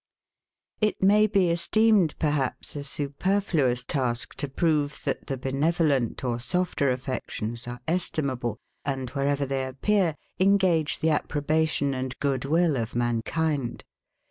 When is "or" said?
6.23-6.39